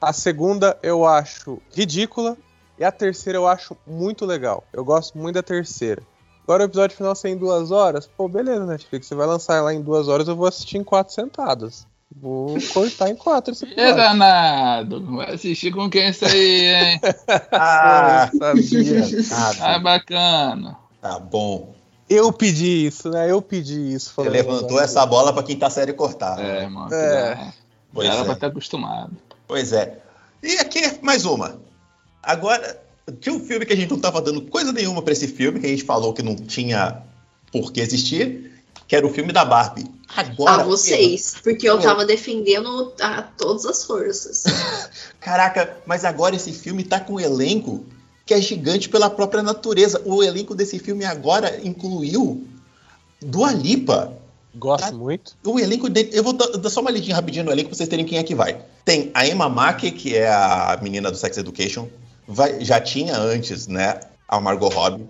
A 0.00 0.12
segunda 0.12 0.78
eu 0.82 1.04
acho 1.04 1.60
ridícula. 1.74 2.36
E 2.78 2.84
a 2.84 2.92
terceira 2.92 3.38
eu 3.38 3.46
acho 3.46 3.76
muito 3.86 4.24
legal. 4.24 4.64
Eu 4.72 4.84
gosto 4.84 5.18
muito 5.18 5.34
da 5.34 5.42
terceira. 5.42 6.02
Agora 6.50 6.64
o 6.64 6.66
episódio 6.66 6.96
final 6.96 7.14
ser 7.14 7.28
em 7.28 7.36
duas 7.36 7.70
horas, 7.70 8.08
pô, 8.08 8.28
beleza, 8.28 8.66
Netflix. 8.66 9.06
Você 9.06 9.14
vai 9.14 9.24
lançar 9.24 9.62
lá 9.62 9.72
em 9.72 9.80
duas 9.80 10.08
horas, 10.08 10.26
eu 10.26 10.34
vou 10.34 10.48
assistir 10.48 10.78
em 10.78 10.82
quatro 10.82 11.14
sentadas. 11.14 11.86
Vou 12.10 12.58
cortar 12.74 13.08
em 13.08 13.14
quatro 13.14 13.52
esse 13.52 13.62
episódio. 13.70 13.88
É 13.88 13.94
danado. 13.94 15.06
Vai 15.14 15.32
assistir 15.32 15.70
com 15.70 15.88
quem 15.88 16.08
isso 16.08 16.24
aí, 16.24 16.74
hein? 16.74 17.00
ah, 17.52 18.28
sabia. 18.36 19.00
Ah, 19.60 19.78
bacana. 19.78 20.76
Tá 21.00 21.20
bom. 21.20 21.72
Eu 22.08 22.32
pedi 22.32 22.84
isso, 22.84 23.08
né? 23.10 23.30
Eu 23.30 23.40
pedi 23.40 23.94
isso. 23.94 24.12
Você 24.12 24.28
levantou 24.28 24.80
essa 24.80 25.06
bola 25.06 25.32
pra 25.32 25.44
quinta 25.44 25.70
série 25.70 25.92
cortar. 25.92 26.36
É, 26.40 26.66
mano. 26.66 26.92
É. 26.92 27.52
Pois 27.92 28.08
Era 28.08 28.22
é. 28.22 28.24
pra 28.24 28.32
estar 28.32 28.46
acostumado. 28.48 29.12
Pois 29.46 29.72
é. 29.72 30.00
E 30.42 30.58
aqui, 30.58 30.98
mais 31.00 31.24
uma. 31.24 31.60
Agora, 32.20 32.89
tinha 33.12 33.34
um 33.34 33.40
filme 33.40 33.64
que 33.64 33.72
a 33.72 33.76
gente 33.76 33.90
não 33.90 33.96
estava 33.96 34.20
dando 34.20 34.42
coisa 34.42 34.72
nenhuma 34.72 35.02
para 35.02 35.12
esse 35.12 35.28
filme, 35.28 35.60
que 35.60 35.66
a 35.66 35.70
gente 35.70 35.84
falou 35.84 36.12
que 36.12 36.22
não 36.22 36.36
tinha 36.36 37.02
por 37.52 37.72
que 37.72 37.80
existir, 37.80 38.52
que 38.86 38.94
era 38.94 39.06
o 39.06 39.12
filme 39.12 39.32
da 39.32 39.44
Barbie. 39.44 39.90
Agora, 40.16 40.62
a 40.62 40.64
vocês, 40.64 41.36
porque 41.42 41.68
eu 41.68 41.80
tava 41.80 42.04
defendendo 42.04 42.92
a 43.00 43.22
todas 43.22 43.64
as 43.64 43.84
forças. 43.84 44.44
Caraca, 45.20 45.78
mas 45.86 46.04
agora 46.04 46.34
esse 46.34 46.52
filme 46.52 46.82
tá 46.82 46.98
com 46.98 47.14
um 47.14 47.20
elenco 47.20 47.84
que 48.26 48.34
é 48.34 48.40
gigante 48.40 48.88
pela 48.88 49.08
própria 49.08 49.42
natureza. 49.42 50.02
O 50.04 50.22
elenco 50.22 50.54
desse 50.54 50.78
filme 50.78 51.04
agora 51.04 51.60
incluiu 51.64 52.46
Dua 53.20 53.52
Lipa. 53.52 54.16
Gosto 54.54 54.86
tá? 54.86 54.92
muito. 54.92 55.36
O 55.44 55.60
elenco 55.60 55.88
dele. 55.88 56.10
Eu 56.12 56.24
vou 56.24 56.32
dar, 56.32 56.46
dar, 56.46 56.70
só 56.70 56.80
uma 56.80 56.90
lidinha 56.90 57.14
rapidinho 57.14 57.44
no 57.44 57.52
elenco 57.52 57.68
pra 57.68 57.76
vocês 57.76 57.88
terem 57.88 58.04
quem 58.04 58.18
é 58.18 58.22
que 58.24 58.34
vai. 58.34 58.60
Tem 58.84 59.10
a 59.14 59.26
Emma 59.26 59.48
Mackey, 59.48 59.92
que 59.92 60.16
é 60.16 60.28
a 60.28 60.78
menina 60.82 61.10
do 61.10 61.16
Sex 61.16 61.38
Education 61.38 61.88
vai, 62.30 62.64
já 62.64 62.80
tinha 62.80 63.16
antes, 63.18 63.66
né, 63.66 64.00
a 64.28 64.40
Margot 64.40 64.68
Robbie. 64.68 65.08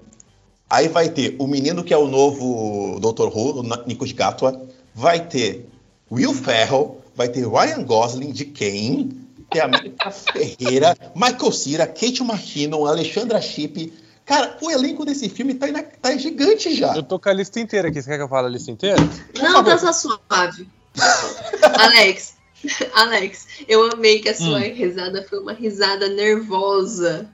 Aí 0.68 0.88
vai 0.88 1.08
ter 1.08 1.36
o 1.38 1.46
menino 1.46 1.84
que 1.84 1.92
é 1.92 1.96
o 1.96 2.06
novo 2.06 2.98
Dr. 3.00 3.26
Who, 3.26 3.60
o 3.60 3.86
Nico 3.86 4.06
de 4.06 4.14
Gatua. 4.14 4.66
Vai 4.94 5.26
ter 5.26 5.68
Will 6.10 6.32
Ferrell, 6.32 7.00
vai 7.14 7.28
ter 7.28 7.46
Ryan 7.46 7.82
Gosling 7.84 8.32
de 8.32 8.44
Kane, 8.44 9.20
tem 9.50 9.60
a 9.60 9.64
América 9.64 10.10
Ferreira, 10.32 10.96
Michael 11.14 11.52
Cera, 11.52 11.86
Kate 11.86 12.22
McKinnon, 12.22 12.86
Alexandra 12.86 13.40
Shipp. 13.40 13.92
Cara, 14.24 14.56
o 14.60 14.70
elenco 14.70 15.04
desse 15.04 15.28
filme 15.28 15.54
tá, 15.54 15.66
tá 16.00 16.16
gigante 16.16 16.74
já. 16.74 16.94
Eu 16.94 17.02
tô 17.02 17.18
com 17.18 17.28
a 17.28 17.32
lista 17.32 17.58
inteira 17.58 17.88
aqui. 17.88 18.00
Você 18.00 18.08
quer 18.08 18.16
que 18.16 18.22
eu 18.22 18.28
fale 18.28 18.46
a 18.46 18.50
lista 18.50 18.70
inteira? 18.70 18.96
Não, 19.40 19.64
tá 19.64 19.76
só 19.76 19.92
suave. 19.92 20.68
Alex, 21.80 22.34
Alex, 22.94 23.46
eu 23.68 23.90
amei 23.92 24.20
que 24.20 24.28
a 24.28 24.34
sua 24.34 24.58
hum. 24.58 24.74
risada 24.74 25.26
foi 25.28 25.38
uma 25.40 25.52
risada 25.52 26.08
nervosa. 26.08 27.28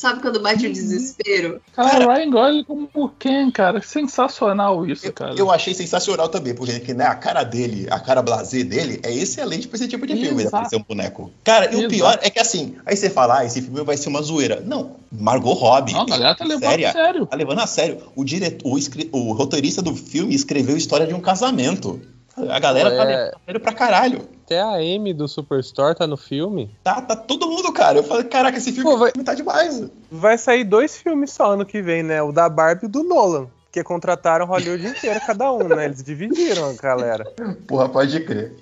Sabe 0.00 0.22
quando 0.22 0.40
bate 0.40 0.64
o 0.64 0.68
uhum. 0.68 0.72
desespero? 0.72 1.60
Cara, 1.74 2.14
Ryan 2.14 2.30
Gosling 2.30 2.64
como 2.64 3.08
Ken, 3.18 3.50
cara. 3.50 3.82
Sensacional 3.82 4.86
isso, 4.86 5.06
eu, 5.06 5.12
cara. 5.12 5.34
Eu 5.36 5.50
achei 5.50 5.74
sensacional 5.74 6.26
também, 6.30 6.54
porque 6.54 6.94
né, 6.94 7.04
a 7.04 7.14
cara 7.14 7.44
dele, 7.44 7.86
a 7.90 8.00
cara 8.00 8.22
blazer 8.22 8.66
dele 8.66 8.98
é 9.02 9.12
excelente 9.12 9.68
pra 9.68 9.76
esse 9.76 9.88
tipo 9.88 10.06
de 10.06 10.16
filme, 10.16 10.44
né? 10.44 10.48
Pra 10.48 10.64
ser 10.64 10.76
um 10.76 10.82
boneco. 10.82 11.30
Cara, 11.44 11.66
Exato. 11.66 11.82
e 11.82 11.86
o 11.86 11.88
pior 11.90 12.18
é 12.22 12.30
que 12.30 12.38
assim, 12.38 12.76
aí 12.86 12.96
você 12.96 13.10
fala, 13.10 13.40
ah, 13.40 13.44
esse 13.44 13.60
filme 13.60 13.82
vai 13.82 13.98
ser 13.98 14.08
uma 14.08 14.22
zoeira. 14.22 14.62
Não, 14.64 14.96
Margot 15.12 15.52
Robbie. 15.52 15.92
Não, 15.92 16.02
a 16.02 16.06
galera 16.06 16.34
tá 16.34 16.44
levando 16.46 16.70
séria, 16.70 16.88
a 16.88 16.92
sério. 16.92 17.26
Tá 17.26 17.36
levando 17.36 17.58
a 17.58 17.66
sério. 17.66 17.98
O, 18.16 18.24
diretor, 18.24 18.72
o, 18.72 19.18
o 19.18 19.32
roteirista 19.32 19.82
do 19.82 19.94
filme 19.94 20.34
escreveu 20.34 20.76
a 20.76 20.78
história 20.78 21.06
de 21.06 21.12
um 21.12 21.20
casamento. 21.20 22.00
A 22.48 22.58
galera 22.58 22.90
tá 22.90 23.02
é... 23.04 23.30
tá 23.30 23.38
levando 23.46 23.62
pra 23.62 23.72
caralho. 23.72 24.28
Até 24.44 24.60
a 24.60 24.74
Amy 24.74 25.12
do 25.12 25.28
Superstore 25.28 25.94
tá 25.94 26.06
no 26.06 26.16
filme. 26.16 26.70
Tá, 26.82 27.00
tá 27.00 27.16
todo 27.16 27.48
mundo, 27.48 27.72
cara. 27.72 27.98
Eu 27.98 28.02
falei, 28.02 28.24
caraca, 28.24 28.58
esse 28.58 28.72
filme 28.72 28.90
Pô, 28.90 28.98
vai... 28.98 29.12
tá 29.12 29.34
demais. 29.34 29.84
Vai 30.10 30.38
sair 30.38 30.64
dois 30.64 30.96
filmes 30.96 31.32
só 31.32 31.52
ano 31.52 31.64
que 31.64 31.80
vem, 31.82 32.02
né? 32.02 32.22
O 32.22 32.32
da 32.32 32.48
Barbie 32.48 32.84
e 32.84 32.86
o 32.86 32.88
do 32.88 33.02
Nolan. 33.02 33.48
Porque 33.66 33.84
contrataram 33.84 34.46
Hollywood 34.46 34.84
inteiro, 34.84 35.20
cada 35.24 35.52
um, 35.52 35.68
né? 35.68 35.84
Eles 35.84 36.02
dividiram 36.02 36.70
a 36.70 36.72
galera. 36.72 37.24
Porra, 37.68 37.88
pode 37.88 38.18
crer. 38.20 38.56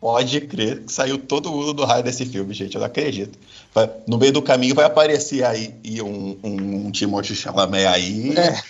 Pode 0.00 0.40
crer 0.42 0.80
que 0.80 0.92
saiu 0.92 1.18
todo 1.18 1.50
mundo 1.50 1.72
do 1.72 1.84
raio 1.84 2.02
desse 2.02 2.26
filme, 2.26 2.52
gente. 2.54 2.74
Eu 2.74 2.80
não 2.80 2.86
acredito. 2.86 3.38
No 4.06 4.18
meio 4.18 4.32
do 4.32 4.42
caminho 4.42 4.74
vai 4.74 4.84
aparecer 4.84 5.44
aí 5.44 5.72
um, 6.00 6.36
um, 6.42 6.86
um 6.86 6.90
Timothée 6.90 7.34
Chalamet 7.34 7.86
aí. 7.86 8.36
É. 8.36 8.60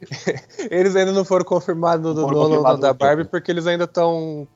Eles 0.70 0.94
ainda 0.96 1.12
não 1.12 1.24
foram 1.24 1.44
confirmados 1.44 2.04
no 2.04 2.14
do 2.14 2.26
Nolan 2.26 2.78
da 2.78 2.92
Barbie 2.92 3.24
porque 3.24 3.50
eles 3.50 3.66
ainda 3.66 3.84
estão 3.84 4.46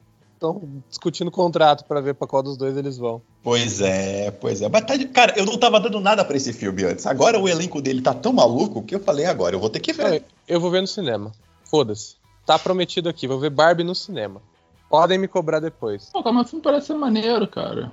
estão 0.42 0.60
discutindo 0.88 1.30
contrato 1.30 1.84
para 1.84 2.00
ver 2.00 2.14
para 2.14 2.26
qual 2.26 2.42
dos 2.42 2.56
dois 2.56 2.76
eles 2.76 2.98
vão. 2.98 3.22
Pois 3.42 3.80
é, 3.80 4.30
pois 4.32 4.60
é. 4.60 4.68
Mas 4.68 4.84
tá, 4.84 4.94
cara, 5.06 5.34
eu 5.36 5.46
não 5.46 5.56
tava 5.56 5.78
dando 5.78 6.00
nada 6.00 6.24
para 6.24 6.36
esse 6.36 6.52
filme 6.52 6.84
antes. 6.84 7.06
Agora 7.06 7.38
o 7.38 7.48
elenco 7.48 7.80
dele 7.80 8.02
tá 8.02 8.12
tão 8.12 8.32
maluco 8.32 8.82
que 8.82 8.94
eu 8.94 9.00
falei 9.00 9.24
agora, 9.24 9.54
eu 9.54 9.60
vou 9.60 9.70
ter 9.70 9.80
que 9.80 9.92
ver. 9.92 10.24
Eu 10.48 10.60
vou 10.60 10.70
ver 10.70 10.80
no 10.80 10.88
cinema. 10.88 11.30
Foda-se. 11.64 12.16
Tá 12.44 12.58
prometido 12.58 13.08
aqui, 13.08 13.28
vou 13.28 13.38
ver 13.38 13.50
Barbie 13.50 13.84
no 13.84 13.94
cinema. 13.94 14.42
Podem 14.90 15.16
me 15.16 15.28
cobrar 15.28 15.60
depois. 15.60 16.10
Pô, 16.12 16.22
mas 16.32 16.46
o 16.46 16.50
filme 16.50 16.62
parece 16.62 16.88
ser 16.88 16.94
maneiro, 16.94 17.46
cara. 17.46 17.92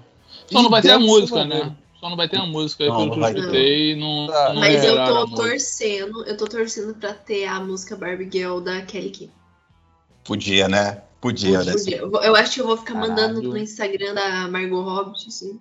Só 0.51 0.59
e 0.59 0.63
não 0.63 0.69
vai 0.69 0.81
ter 0.81 0.91
a 0.91 0.99
música, 0.99 1.45
né? 1.45 1.75
Só 1.99 2.09
não 2.09 2.15
vai 2.15 2.29
ter 2.29 2.37
a 2.37 2.45
música 2.45 2.85
aí, 2.85 2.89
pelo 2.89 3.11
que 3.11 3.19
eu 3.19 3.27
escutei. 3.27 3.95
Não, 3.95 4.27
não, 4.27 4.55
Mas 4.55 4.83
eu 4.83 4.95
tô 5.05 5.35
torcendo, 5.35 6.25
eu 6.25 6.37
tô 6.37 6.45
torcendo 6.45 6.95
pra 6.95 7.13
ter 7.13 7.45
a 7.45 7.59
música 7.59 7.95
Barbie 7.95 8.29
Girl 8.31 8.59
da 8.59 8.81
Kelly 8.81 9.09
Key. 9.09 9.31
Podia, 10.23 10.69
né? 10.69 11.01
Podia, 11.19 11.61
né? 11.63 11.73
Podia. 11.73 11.97
Eu 11.97 12.35
acho 12.35 12.53
que 12.53 12.61
eu 12.61 12.67
vou 12.67 12.77
ficar 12.77 12.93
Caralho. 12.93 13.11
mandando 13.11 13.41
no 13.41 13.57
Instagram 13.57 14.13
da 14.13 14.47
Margot 14.47 14.81
Robbie, 14.81 15.11
assim, 15.27 15.59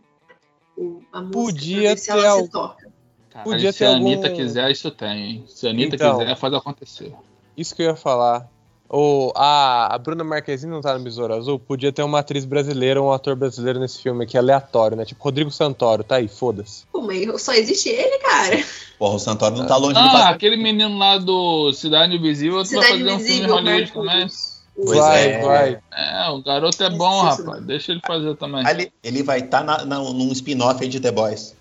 a 1.13 1.21
música, 1.21 1.33
Podia 1.33 1.97
ter 1.97 2.11
ela 2.11 2.43
se 2.43 2.49
toca. 2.49 2.89
Caralho, 3.31 3.51
Podia 3.51 3.73
se 3.73 3.79
ter 3.79 3.87
a 3.87 3.91
Anitta 3.97 4.29
algum... 4.29 4.37
quiser, 4.37 4.71
isso 4.71 4.91
tem, 4.93 5.25
hein? 5.25 5.45
Se 5.49 5.67
a 5.67 5.71
Anitta 5.71 5.97
então, 5.97 6.19
quiser, 6.19 6.37
faz 6.37 6.55
acontecer. 6.55 7.13
Isso 7.57 7.75
que 7.75 7.83
eu 7.83 7.87
ia 7.87 7.97
falar. 7.97 8.49
Ou 8.89 9.33
a, 9.37 9.95
a 9.95 9.99
Bruna 9.99 10.25
Marquezine 10.25 10.73
não 10.73 10.81
tá 10.81 10.97
no 10.97 11.05
Besouro 11.05 11.35
Azul? 11.35 11.59
Podia 11.59 11.93
ter 11.93 12.03
uma 12.03 12.21
atriz 12.21 12.47
brasileira 12.47 13.01
ou 13.01 13.09
um 13.09 13.13
ator 13.13 13.37
brasileiro 13.37 13.79
nesse 13.79 14.01
filme 14.01 14.27
que 14.27 14.37
é 14.37 14.41
aleatório, 14.41 14.97
né? 14.97 15.05
Tipo 15.05 15.23
Rodrigo 15.23 15.51
Santoro, 15.51 16.03
tá 16.03 16.17
aí, 16.17 16.27
foda-se. 16.27 16.87
Pô, 16.91 17.03
mas 17.03 17.43
só 17.43 17.53
existe 17.53 17.91
ele, 17.91 18.19
cara. 18.19 18.65
Porra, 18.99 19.17
o 19.17 19.19
Santoro 19.19 19.57
não 19.57 19.67
tá 19.67 19.77
longe 19.77 19.99
ah, 19.99 20.03
de 20.03 20.11
fazer. 20.11 20.25
Ah, 20.25 20.29
aquele 20.31 20.57
menino 20.57 20.97
lá 20.97 21.19
do 21.19 21.71
Cidade 21.75 22.17
Invisível 22.17 22.65
Cidade 22.65 22.89
vai 22.89 22.99
fazer 22.99 23.13
um 23.13 23.19
filme 23.19 23.47
Hollywood 23.47 23.93
também. 23.93 24.27
Pois 24.75 24.99
vai, 24.99 25.33
é. 25.33 25.43
vai. 25.43 25.79
É, 25.93 26.31
o 26.31 26.43
garoto 26.43 26.83
é 26.83 26.91
bom, 26.91 27.23
rapaz. 27.23 27.65
Deixa 27.65 27.93
ele 27.93 28.01
fazer 28.07 28.37
também. 28.37 28.65
Ali, 28.67 28.93
ele 29.03 29.23
vai 29.23 29.41
estar 29.41 29.65
tá 29.65 29.85
num 29.85 30.33
spin-off 30.33 30.87
de 30.87 31.01
The 31.01 31.11
Boys. 31.11 31.55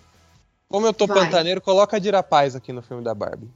Como 0.69 0.85
eu 0.85 0.93
tô 0.93 1.07
vai. 1.07 1.25
pantaneiro, 1.25 1.59
coloca 1.59 1.97
a 1.97 1.99
Dira 1.99 2.21
Paz 2.21 2.55
aqui 2.55 2.71
no 2.71 2.81
filme 2.81 3.03
da 3.03 3.15
Barbie. 3.15 3.49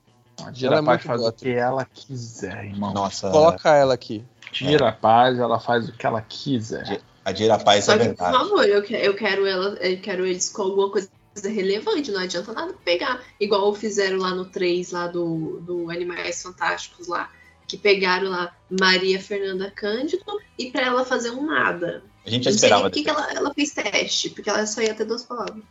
A 0.46 0.52
Dira 0.52 0.76
ela 0.76 0.84
Paz 0.84 1.02
é 1.02 1.08
faz 1.08 1.22
o 1.22 1.32
que 1.32 1.50
ela 1.50 1.86
quiser, 1.86 2.66
irmão. 2.66 2.94
Nossa. 2.94 3.30
Coloca 3.30 3.76
ela 3.76 3.94
aqui. 3.94 4.24
Dira 4.52 4.88
é. 4.88 4.92
Paz, 4.92 5.40
ela 5.40 5.60
faz 5.60 5.90
o 5.90 5.94
que 5.94 6.06
ela 6.06 6.22
quiser. 6.22 7.02
A 7.24 7.32
Dira 7.32 7.58
Paz 7.58 7.88
é 7.88 7.98
verdade. 7.98 8.38
Por 8.38 8.40
favor, 8.40 8.66
eu 8.66 8.84
quero, 8.84 9.04
eu 9.04 9.14
quero, 9.14 9.46
ela, 9.46 9.76
eu 9.76 10.02
quero 10.02 10.26
eles 10.26 10.50
com 10.50 10.64
alguma 10.64 10.90
coisa 10.90 11.10
relevante, 11.44 12.12
não 12.12 12.20
adianta 12.20 12.52
nada 12.52 12.74
pegar, 12.84 13.22
igual 13.40 13.74
fizeram 13.74 14.18
lá 14.18 14.36
no 14.36 14.46
3, 14.46 14.92
lá 14.92 15.08
do, 15.08 15.62
do 15.62 15.90
Animais 15.90 16.42
Fantásticos 16.42 17.08
lá 17.08 17.30
que 17.72 17.78
pegaram 17.78 18.30
lá 18.30 18.54
Maria 18.70 19.20
Fernanda 19.22 19.72
Cândido 19.72 20.26
e 20.60 20.70
para 20.70 20.88
ela 20.88 21.06
fazer 21.06 21.32
um 21.32 21.46
nada. 21.46 22.04
A 22.26 22.30
gente 22.30 22.44
já 22.44 22.52
esperava. 22.52 22.84
Por 22.84 22.92
que, 22.92 23.04
que 23.04 23.10
ela, 23.10 23.32
ela 23.32 23.54
fez 23.54 23.72
teste? 23.72 24.30
Porque 24.30 24.50
ela 24.50 24.66
só 24.68 24.82
ia 24.82 24.94
ter 24.94 25.06
duas 25.06 25.24
palavras. 25.24 25.64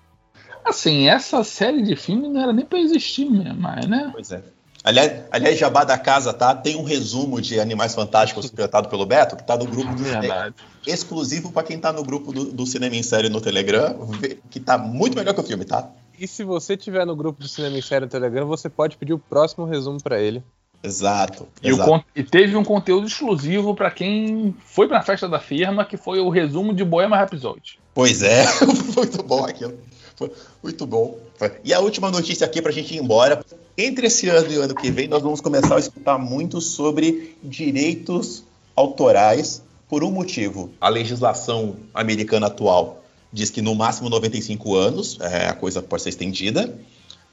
Assim, 0.65 1.09
essa 1.09 1.45
série 1.45 1.83
de 1.83 1.95
filme 1.97 2.27
não 2.29 2.43
era 2.43 2.53
nem 2.55 2.65
para 2.65 2.81
existir 2.81 3.27
mesmo, 3.27 3.61
né? 3.87 4.09
Pois 4.13 4.33
é. 4.33 4.43
Aliás, 4.83 5.25
aliás, 5.31 5.59
Jabá 5.59 5.85
da 5.85 5.99
Casa, 5.99 6.33
tá? 6.33 6.55
Tem 6.55 6.77
um 6.77 6.83
resumo 6.83 7.41
de 7.41 7.61
Animais 7.61 7.95
Fantásticos 7.95 8.47
interpretado 8.51 8.89
pelo 8.89 9.05
Beto, 9.05 9.37
que 9.37 9.45
tá 9.45 9.57
no 9.57 9.67
grupo 9.67 9.95
do 9.95 10.03
Verdade. 10.03 10.55
exclusivo 10.87 11.53
para 11.53 11.63
quem 11.63 11.79
tá 11.79 11.93
no 11.93 12.03
grupo 12.03 12.33
do, 12.33 12.47
do, 12.47 12.67
Cinema 12.67 12.97
em 12.97 13.03
Série 13.03 13.29
no 13.29 13.41
Telegram, 13.41 14.09
que 14.51 14.59
tá 14.59 14.79
muito 14.79 15.17
melhor 15.17 15.35
que 15.35 15.41
o 15.41 15.45
filme, 15.45 15.65
tá? 15.65 15.91
E 16.19 16.27
se 16.27 16.45
você 16.45 16.77
tiver 16.77 17.05
no 17.05 17.15
grupo 17.15 17.41
do 17.41 17.49
Cinema 17.49 17.79
em 17.79 17.83
Série 17.83 18.05
no 18.05 18.11
Telegram, 18.11 18.47
você 18.47 18.69
pode 18.69 18.97
pedir 18.97 19.13
o 19.13 19.19
próximo 19.19 19.65
resumo 19.65 20.03
para 20.03 20.21
ele. 20.21 20.43
Exato. 20.83 21.47
E, 21.63 21.69
exato. 21.69 21.93
O, 21.93 22.05
e 22.17 22.23
teve 22.23 22.57
um 22.57 22.65
conteúdo 22.65 23.07
exclusivo 23.07 23.75
para 23.75 23.91
quem 23.91 24.55
foi 24.65 24.89
para 24.89 24.99
a 24.99 25.03
festa 25.03 25.29
da 25.29 25.39
firma, 25.39 25.85
que 25.85 25.97
foi 25.97 26.21
o 26.21 26.31
resumo 26.31 26.73
de 26.73 26.85
Bohemian 26.85 27.17
Rhapsody. 27.17 27.79
Pois 27.93 28.23
é, 28.23 28.45
muito 28.97 29.23
bom 29.23 29.45
aquilo. 29.45 29.79
Foi 30.17 30.33
muito 30.63 30.87
bom. 30.87 31.19
E 31.65 31.73
a 31.73 31.81
última 31.81 32.11
notícia 32.11 32.47
aqui 32.47 32.61
para 32.61 32.71
a 32.71 32.75
gente 32.75 32.95
ir 32.95 32.99
embora. 32.99 33.43
Entre 33.83 34.09
esse 34.09 34.29
ano 34.29 34.53
e 34.53 34.59
o 34.59 34.63
ano 34.63 34.75
que 34.75 34.91
vem, 34.91 35.09
nós 35.09 35.23
vamos 35.23 35.41
começar 35.41 35.77
a 35.77 35.79
escutar 35.79 36.19
muito 36.19 36.61
sobre 36.61 37.35
direitos 37.43 38.45
autorais 38.77 39.63
por 39.89 40.05
um 40.05 40.11
motivo. 40.11 40.71
A 40.79 40.91
legislação 40.91 41.77
americana 41.95 42.49
atual 42.49 43.03
diz 43.33 43.49
que 43.49 43.63
no 43.63 43.75
máximo 43.75 44.11
95 44.11 44.75
anos, 44.75 45.17
é, 45.23 45.47
a 45.47 45.55
coisa 45.55 45.81
pode 45.81 46.03
ser 46.03 46.11
estendida. 46.11 46.79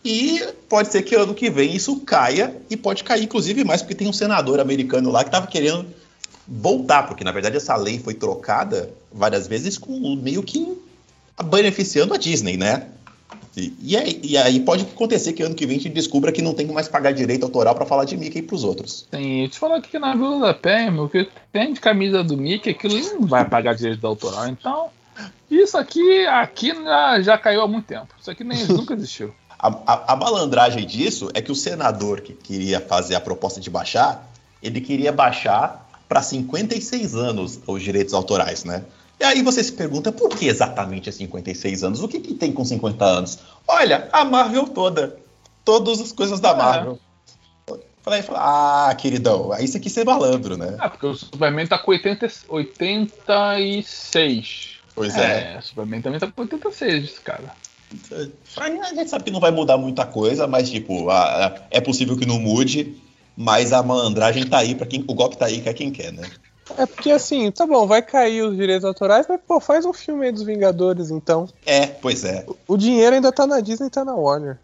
E 0.06 0.42
pode 0.70 0.90
ser 0.90 1.02
que 1.02 1.16
ano 1.16 1.34
que 1.34 1.50
vem 1.50 1.76
isso 1.76 2.00
caia 2.00 2.56
e 2.70 2.78
pode 2.78 3.04
cair, 3.04 3.26
inclusive, 3.26 3.66
mais, 3.66 3.82
porque 3.82 3.96
tem 3.96 4.08
um 4.08 4.14
senador 4.14 4.62
americano 4.62 5.12
lá 5.12 5.26
que 5.26 5.28
estava 5.28 5.48
querendo 5.48 5.86
voltar, 6.48 7.04
porque 7.10 7.26
na 7.26 7.34
verdade 7.34 7.58
essa 7.58 7.76
lei 7.76 8.00
foi 8.00 8.14
trocada 8.14 8.90
várias 9.12 9.48
vezes 9.48 9.78
com 9.78 10.16
meio 10.16 10.42
que 10.44 10.78
beneficiando 11.44 12.14
a 12.14 12.18
Disney, 12.18 12.56
né? 12.56 12.88
E, 13.58 13.74
e, 13.82 13.98
aí, 13.98 14.20
e, 14.24 14.38
aí, 14.38 14.60
pode 14.60 14.84
acontecer 14.84 15.34
que 15.34 15.42
ano 15.42 15.56
que 15.56 15.66
vem 15.66 15.78
a 15.78 15.80
gente 15.80 15.92
descubra 15.92 16.32
que 16.32 16.44
não 16.44 16.54
tem 16.54 16.68
mais 16.68 16.88
pagar 16.88 17.12
direito 17.12 17.44
autoral 17.44 17.74
para 17.74 17.88
falar 17.88 18.06
de 18.06 18.16
Mickey 18.16 18.44
para 18.44 18.56
os 18.56 18.64
outros. 18.64 19.08
Tem, 19.10 19.48
te 19.48 19.58
falar 19.58 19.78
aqui 19.78 19.90
que 19.90 19.98
na 19.98 20.14
Vila 20.14 20.40
da 20.40 20.54
Penha, 20.54 20.94
o 21.02 21.10
que 21.10 21.28
tem 21.52 21.74
de 21.74 21.80
camisa 21.80 22.24
do 22.24 22.38
Mickey, 22.38 22.70
aquilo 22.70 22.96
não 23.16 23.26
vai 23.26 23.50
pagar 23.50 23.74
direito 23.74 24.06
autoral. 24.06 24.48
Então, 24.48 24.90
isso 25.50 25.76
aqui, 25.76 26.28
aqui 26.28 26.72
já, 26.72 27.22
já 27.22 27.38
caiu 27.40 27.62
há 27.62 27.68
muito 27.68 27.86
tempo. 27.86 28.10
Isso 28.22 28.30
aqui 28.30 28.44
nem, 28.44 28.64
nunca 28.68 28.94
existiu. 28.94 29.34
A, 29.60 29.70
a, 29.70 30.14
a, 30.14 30.16
malandragem 30.16 30.86
disso 30.86 31.32
é 31.34 31.42
que 31.42 31.52
o 31.52 31.56
senador 31.56 32.22
que 32.22 32.32
queria 32.32 32.80
fazer 32.80 33.16
a 33.16 33.20
proposta 33.20 33.60
de 33.60 33.72
baixar, 33.72 34.32
ele 34.62 34.80
queria 34.80 35.12
baixar 35.12 35.90
para 36.08 36.22
56 36.22 37.16
anos 37.16 37.60
os 37.66 37.82
direitos 37.82 38.14
autorais, 38.14 38.64
né? 38.64 38.84
E 39.20 39.24
aí 39.24 39.42
você 39.42 39.64
se 39.64 39.72
pergunta 39.72 40.12
por 40.12 40.30
que 40.30 40.48
exatamente 40.48 41.12
56 41.12 41.84
anos? 41.84 42.04
O 42.04 42.08
que, 42.08 42.20
que 42.20 42.36
tem 42.36 42.52
com 42.52 42.64
50 42.64 43.04
anos? 43.04 43.40
Olha, 43.68 44.08
a 44.12 44.24
Marvel 44.24 44.68
toda. 44.68 45.18
Todas 45.66 46.00
as 46.00 46.12
coisas 46.12 46.40
da 46.40 46.52
é. 46.52 46.56
Marvel. 46.56 47.00
Falei, 48.02 48.24
ah, 48.36 48.96
queridão, 48.98 49.52
aí 49.52 49.68
você 49.68 49.82
quis 49.82 49.92
ser 49.92 50.06
malandro, 50.06 50.56
né? 50.56 50.78
Ah, 50.80 50.90
porque 50.90 51.06
o 51.06 51.14
Superman 51.14 51.68
tá 51.68 51.78
com 51.78 51.92
80, 51.92 52.26
86. 52.48 54.78
Pois 54.96 55.18
é. 55.18 55.56
é. 55.56 55.60
O 55.60 55.62
Superman 55.62 56.02
também 56.02 56.18
tá 56.18 56.28
com 56.28 56.44
86, 56.44 57.20
cara. 57.20 57.54
A 58.56 58.94
gente 58.94 59.10
sabe 59.10 59.26
que 59.26 59.32
não 59.32 59.42
vai 59.42 59.52
mudar 59.52 59.78
muita 59.78 60.06
coisa, 60.06 60.48
mas 60.48 60.70
tipo, 60.70 61.10
a, 61.10 61.48
a, 61.48 61.56
é 61.70 61.82
possível 61.82 62.16
que 62.16 62.26
não 62.26 62.40
mude, 62.40 62.96
mas 63.36 63.74
a 63.74 63.84
malandragem 63.84 64.46
tá 64.46 64.60
aí 64.60 64.74
para 64.74 64.88
quem 64.88 65.04
o 65.06 65.14
golpe 65.14 65.36
tá 65.36 65.48
aí 65.48 65.60
quer 65.60 65.74
quem 65.74 65.92
quer, 65.92 66.14
né? 66.14 66.32
É 66.78 66.86
porque 66.86 67.12
assim, 67.12 67.52
tá 67.52 67.66
bom, 67.66 67.86
vai 67.88 68.02
cair 68.02 68.42
os 68.42 68.56
direitos 68.56 68.84
autorais, 68.84 69.26
mas 69.30 69.40
pô, 69.48 69.60
faz 69.60 69.86
um 69.86 69.94
filme 69.94 70.26
aí 70.26 70.32
dos 70.32 70.44
Vingadores 70.44 71.12
então. 71.12 71.48
É, 71.66 71.86
pois 71.88 72.24
é. 72.24 72.46
O, 72.48 72.74
o 72.74 72.78
dinheiro 72.78 73.16
ainda 73.16 73.32
tá 73.32 73.46
na 73.46 73.60
Disney 73.60 73.88
e 73.88 73.92
tá 73.92 74.04
na 74.04 74.16
Warner. 74.16 74.58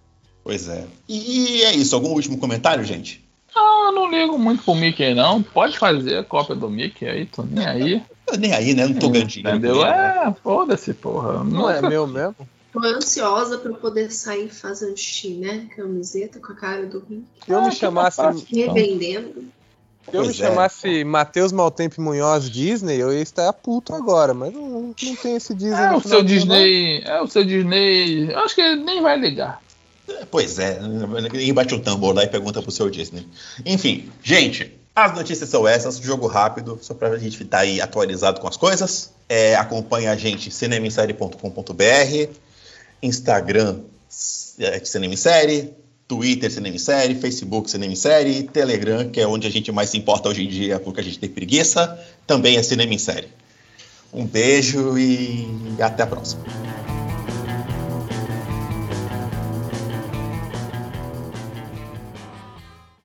Pois 0.43 0.67
é. 0.67 0.85
E, 1.07 1.57
e 1.57 1.63
é 1.63 1.73
isso, 1.73 1.95
algum 1.95 2.09
último 2.09 2.37
comentário, 2.37 2.83
gente? 2.83 3.23
Não, 3.55 3.85
eu 3.85 3.91
não 3.91 4.11
ligo 4.11 4.37
muito 4.37 4.63
pro 4.63 4.75
Mickey, 4.75 5.13
não. 5.13 5.41
Pode 5.41 5.77
fazer 5.77 6.17
a 6.17 6.23
cópia 6.23 6.55
do 6.55 6.69
Mickey 6.69 7.05
aí, 7.05 7.25
tô 7.25 7.43
nem 7.43 7.65
aí. 7.65 8.03
nem 8.37 8.51
aí, 8.51 8.73
né? 8.73 8.87
Não 8.87 8.95
tô 8.95 9.09
ganhando 9.09 9.27
dinheiro. 9.27 9.57
Entendeu? 9.57 9.85
É, 9.85 10.33
foda-se, 10.43 10.93
porra. 10.93 11.35
Não, 11.35 11.43
não 11.43 11.69
é 11.69 11.81
meu 11.81 12.07
mesmo? 12.07 12.35
Tô 12.73 12.79
ansiosa 12.79 13.59
para 13.59 13.73
poder 13.73 14.11
sair 14.11 14.49
fazendo 14.49 14.97
xixi, 14.97 15.35
né? 15.35 15.67
Camiseta 15.75 16.39
com 16.39 16.51
a 16.51 16.55
cara 16.55 16.85
do 16.87 17.03
Mickey. 17.07 17.25
Se 17.45 17.51
eu 17.51 17.61
me 17.61 17.71
chamasse. 17.71 18.21
Revendendo. 18.49 19.45
Se 20.09 20.17
eu 20.17 20.23
pois 20.23 20.27
me 20.27 20.43
é. 20.43 20.47
chamasse 20.47 21.03
Matheus 21.03 21.51
Maltempo 21.51 22.01
Munhoz 22.01 22.49
Disney, 22.49 22.97
eu 22.97 23.13
ia 23.13 23.21
estar 23.21 23.51
puto 23.53 23.95
agora, 23.95 24.33
mas 24.33 24.53
não, 24.53 24.67
não 24.67 24.93
tem 24.93 25.35
esse 25.35 25.53
Disney. 25.53 25.81
É 25.81 25.95
o 25.95 26.01
seu 26.01 26.23
Disney. 26.23 27.03
Não. 27.03 27.11
É 27.11 27.21
o 27.21 27.27
seu 27.27 27.45
Disney. 27.45 28.31
Eu 28.31 28.39
acho 28.39 28.55
que 28.55 28.61
ele 28.61 28.83
nem 28.83 29.01
vai 29.01 29.17
ligar. 29.17 29.61
Pois 30.29 30.59
é, 30.59 30.79
ninguém 30.81 31.53
bate 31.53 31.73
o 31.73 31.79
tambor 31.79 32.13
lá 32.13 32.23
e 32.23 32.27
pergunta 32.27 32.61
pro 32.61 32.71
seu 32.71 32.89
Disney. 32.89 33.25
Enfim, 33.65 34.11
gente, 34.21 34.77
as 34.93 35.15
notícias 35.15 35.49
são 35.49 35.67
essas, 35.67 35.97
jogo 35.97 36.27
rápido, 36.27 36.77
só 36.81 36.93
pra 36.93 37.17
gente 37.17 37.41
estar 37.41 37.59
aí 37.59 37.79
atualizado 37.79 38.41
com 38.41 38.47
as 38.47 38.57
coisas. 38.57 39.11
É, 39.29 39.55
acompanha 39.55 40.11
a 40.11 40.15
gente 40.15 40.51
cinemissérie.com.br, 40.51 42.29
Instagram 43.01 43.79
é, 44.59 44.79
Cinemissérie, 44.83 45.73
Twitter 46.07 46.51
Cinemissérie, 46.51 47.15
Facebook 47.15 47.69
Cinemissérie, 47.69 48.43
Telegram, 48.43 49.09
que 49.09 49.21
é 49.21 49.27
onde 49.27 49.47
a 49.47 49.49
gente 49.49 49.71
mais 49.71 49.89
se 49.89 49.97
importa 49.97 50.29
hoje 50.29 50.43
em 50.43 50.47
dia 50.47 50.79
porque 50.79 50.99
a 50.99 51.03
gente 51.03 51.19
tem 51.19 51.29
preguiça, 51.29 51.99
também 52.27 52.57
é 52.57 52.63
Cinemissérie. 52.63 53.29
Um 54.13 54.25
beijo 54.25 54.97
e 54.97 55.47
até 55.81 56.03
a 56.03 56.07
próxima. 56.07 56.43